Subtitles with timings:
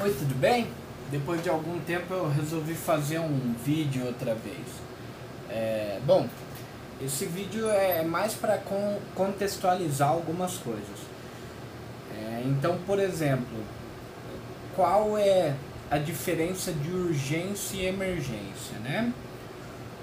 [0.00, 0.66] Oi, tudo bem?
[1.08, 4.66] Depois de algum tempo eu resolvi fazer um vídeo outra vez.
[5.48, 6.28] É, bom,
[7.00, 10.98] esse vídeo é mais para con contextualizar algumas coisas.
[12.12, 13.56] É, então, por exemplo,
[14.74, 15.54] qual é
[15.88, 19.12] a diferença de urgência e emergência, né?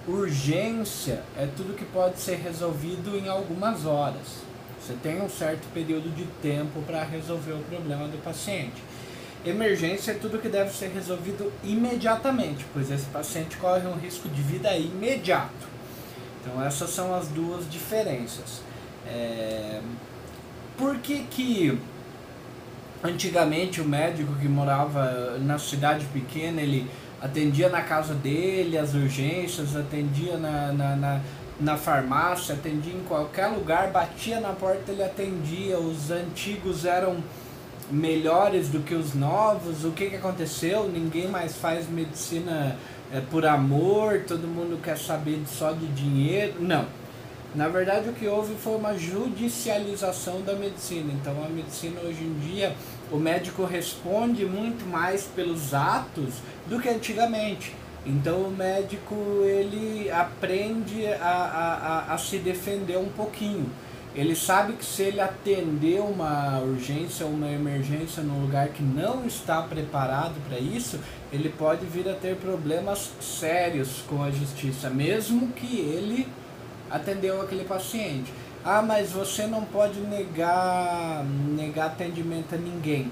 [0.08, 4.40] Urgência é tudo que pode ser resolvido em algumas horas.
[4.82, 8.82] Você tem um certo período de tempo para resolver o problema do paciente.
[9.46, 14.42] Emergência é tudo que deve ser resolvido imediatamente, pois esse paciente corre um risco de
[14.42, 15.72] vida imediato.
[16.40, 18.62] Então essas são as duas diferenças.
[19.08, 19.82] É...
[20.78, 21.80] Por que que
[23.04, 29.76] antigamente o médico que morava na cidade pequena, ele atendia na casa dele as urgências,
[29.76, 31.22] atendia na, na, na,
[31.60, 37.24] na farmácia, atendia em qualquer lugar, batia na porta, ele atendia, os antigos eram
[37.92, 40.88] melhores do que os novos, o que, que aconteceu?
[40.88, 42.78] Ninguém mais faz medicina
[43.12, 46.56] é, por amor, todo mundo quer saber só de dinheiro.
[46.60, 46.86] Não.
[47.54, 51.12] Na verdade, o que houve foi uma judicialização da medicina.
[51.12, 52.74] Então, a medicina hoje em dia,
[53.12, 56.36] o médico responde muito mais pelos atos
[56.68, 57.76] do que antigamente.
[58.06, 61.74] Então, o médico ele aprende a, a,
[62.12, 63.70] a, a se defender um pouquinho.
[64.14, 69.26] Ele sabe que se ele atender uma urgência ou uma emergência num lugar que não
[69.26, 71.00] está preparado para isso,
[71.32, 76.28] ele pode vir a ter problemas sérios com a justiça, mesmo que ele
[76.90, 78.34] atendeu aquele paciente.
[78.66, 83.10] Ah, mas você não pode negar, negar atendimento a ninguém.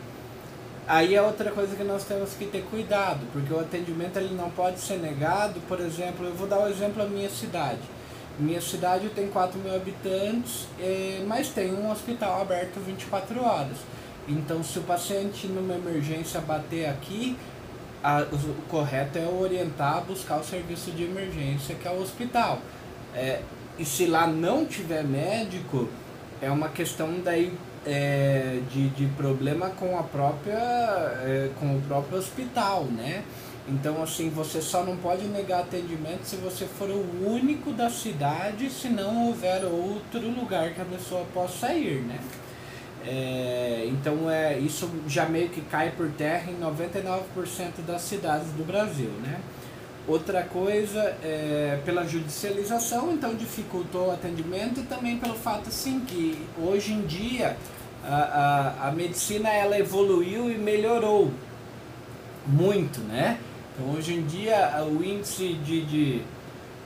[0.86, 4.50] Aí é outra coisa que nós temos que ter cuidado, porque o atendimento ele não
[4.50, 5.62] pode ser negado.
[5.68, 7.80] Por exemplo, eu vou dar o um exemplo da minha cidade.
[8.40, 13.78] Minha cidade tem 4 mil habitantes, eh, mas tem um hospital aberto 24 horas.
[14.28, 17.36] Então, se o paciente numa emergência bater aqui,
[18.04, 22.60] a, o, correto é orientar a buscar o serviço de emergência, que é o hospital.
[23.14, 23.42] É,
[23.78, 25.90] e se lá não tiver médico,
[26.42, 27.54] é uma questão daí
[27.86, 33.24] é, de, de problema com a própria é, com o próprio hospital, né?
[33.72, 38.70] Então, assim, você só não pode negar atendimento se você for o único da cidade,
[38.70, 42.20] se não houver outro lugar que a pessoa possa ir, né?
[43.06, 48.66] É, então, é, isso já meio que cai por terra em 99% das cidades do
[48.66, 49.40] Brasil, né?
[50.08, 56.42] Outra coisa, é, pela judicialização, então dificultou o atendimento e também pelo fato, assim, que
[56.58, 57.56] hoje em dia
[58.04, 61.32] a, a, a medicina ela evoluiu e melhorou
[62.48, 63.38] muito, né?
[63.80, 66.22] Então, hoje em dia, o índice de, de,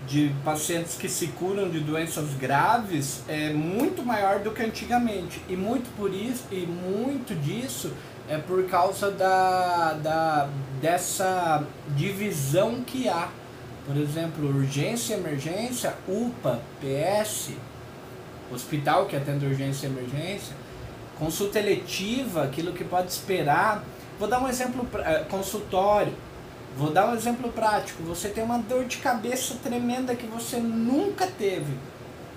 [0.05, 5.41] de pacientes que se curam de doenças graves é muito maior do que antigamente.
[5.49, 7.91] E muito por isso, e muito disso
[8.29, 10.49] é por causa da, da,
[10.79, 11.63] dessa
[11.95, 13.27] divisão que há.
[13.87, 17.53] Por exemplo, urgência emergência, UPA, PS,
[18.53, 20.55] hospital que atende urgência e emergência,
[21.17, 23.83] consulta eletiva, aquilo que pode esperar.
[24.19, 26.13] Vou dar um exemplo, eh, consultório
[26.75, 28.01] Vou dar um exemplo prático.
[28.03, 31.73] Você tem uma dor de cabeça tremenda que você nunca teve.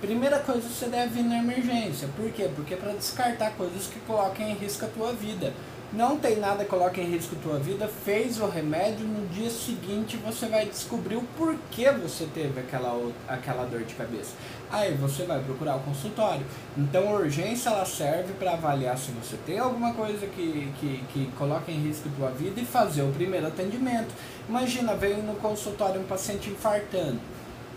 [0.06, 2.08] Primeira coisa, você deve ir na emergência.
[2.16, 2.48] Por quê?
[2.54, 5.52] Porque é para descartar coisas que coloquem em risco a tua vida
[5.92, 10.16] não tem nada que coloque em risco tua vida, fez o remédio, no dia seguinte
[10.16, 14.34] você vai descobrir o porquê você teve aquela, aquela dor de cabeça.
[14.70, 16.44] Aí você vai procurar o consultório.
[16.76, 21.30] Então a urgência ela serve para avaliar se você tem alguma coisa que, que, que
[21.68, 24.12] em risco tua vida e fazer o primeiro atendimento.
[24.48, 27.20] Imagina, veio no consultório um paciente infartando.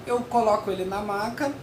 [0.08, 1.54] Eu coloco ele na maca,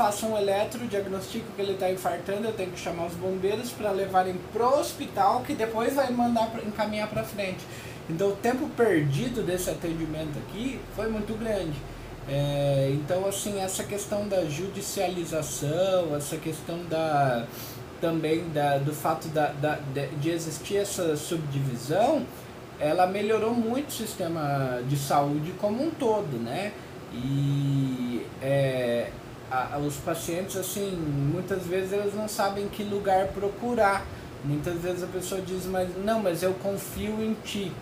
[0.00, 3.90] faço um eletro, diagnostico que ele está infartando, eu tenho que chamar os bombeiros para
[3.90, 7.60] levarem pro hospital, que depois vai mandar pra, encaminhar para frente.
[8.08, 11.76] Então o tempo perdido desse atendimento aqui foi muito grande.
[12.26, 17.46] É, então assim essa questão da judicialização, essa questão da
[18.00, 19.78] também da, do fato da, da,
[20.18, 22.24] de existir essa subdivisão,
[22.78, 26.72] ela melhorou muito o sistema de saúde como um todo, né?
[27.12, 29.10] E é,
[29.50, 30.92] a, os pacientes, assim,
[31.32, 34.06] muitas vezes eles não sabem que lugar procurar.
[34.44, 37.72] Muitas vezes a pessoa diz, mas não, mas eu confio em ti.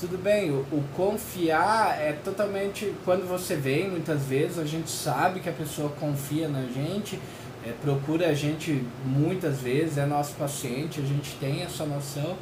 [0.00, 2.94] Tudo bem, o, o confiar é totalmente.
[3.04, 7.18] Quando você vem, muitas vezes a gente sabe que a pessoa confia na gente,
[7.66, 12.36] é, procura a gente muitas vezes, é nosso paciente, a gente tem essa noção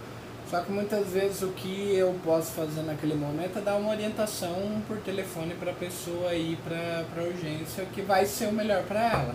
[0.51, 4.81] só que muitas vezes o que eu posso fazer naquele momento é dar uma orientação
[4.87, 9.01] por telefone para a pessoa ir para a urgência, que vai ser o melhor para
[9.01, 9.35] ela.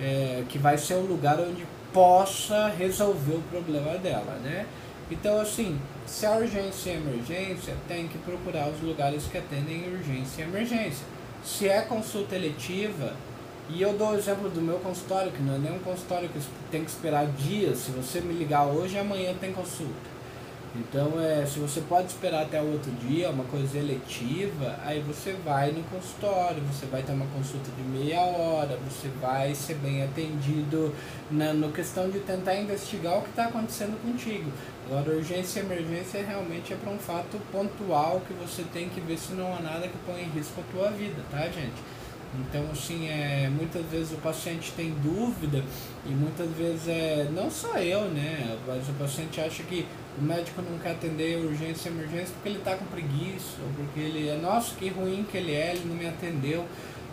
[0.00, 4.66] É, que vai ser o lugar onde possa resolver o problema dela, né?
[5.10, 10.42] Então, assim, se a urgência é emergência, tem que procurar os lugares que atendem urgência
[10.42, 11.04] e emergência.
[11.44, 13.12] Se é consulta eletiva,
[13.68, 16.40] e eu dou o exemplo do meu consultório, que não é nem um consultório que
[16.70, 17.78] tem que esperar dias.
[17.78, 20.12] Se você me ligar hoje, amanhã tem consulta.
[20.74, 25.34] Então, é, se você pode esperar até o outro dia, uma coisa eletiva, aí você
[25.44, 30.02] vai no consultório, você vai ter uma consulta de meia hora, você vai ser bem
[30.02, 30.94] atendido
[31.30, 34.50] na no questão de tentar investigar o que está acontecendo contigo.
[34.86, 39.18] Agora, urgência e emergência realmente é para um fato pontual que você tem que ver
[39.18, 41.82] se não há nada que põe em risco a tua vida, tá, gente?
[42.34, 45.62] Então, assim, é, muitas vezes o paciente tem dúvida
[46.06, 48.56] e muitas vezes é não só eu, né?
[48.66, 49.86] Mas o paciente acha que
[50.18, 54.00] o médico não quer atender urgência e emergência porque ele está com preguiça, ou porque
[54.00, 56.66] ele é, nossa, que ruim que ele é, ele não me atendeu.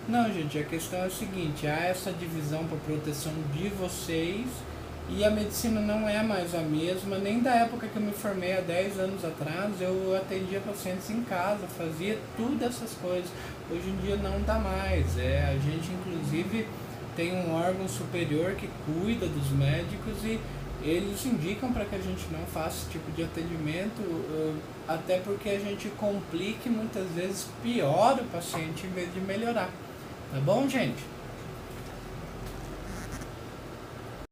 [0.07, 4.47] Não, gente, a questão é a seguinte, há essa divisão para proteção de vocês
[5.11, 8.57] e a medicina não é mais a mesma, nem da época que eu me formei
[8.57, 13.29] há 10 anos atrás, eu atendia pacientes em casa, fazia tudo essas coisas.
[13.71, 15.17] Hoje em dia não dá mais.
[15.17, 16.67] É, a gente inclusive
[17.15, 20.39] tem um órgão superior que cuida dos médicos e
[20.81, 24.01] eles indicam para que a gente não faça esse tipo de atendimento,
[24.87, 29.69] até porque a gente complica e muitas vezes piora o paciente em vez de melhorar.
[30.31, 31.03] Tá bom, gente?